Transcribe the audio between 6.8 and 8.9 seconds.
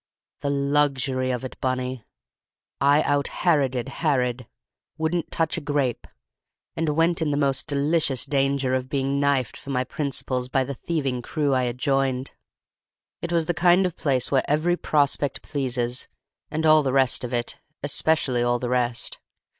went in the most delicious danger of